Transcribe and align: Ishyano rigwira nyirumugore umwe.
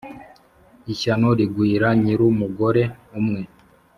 Ishyano 0.93 1.29
rigwira 1.39 1.87
nyirumugore 2.01 2.83
umwe. 3.19 3.41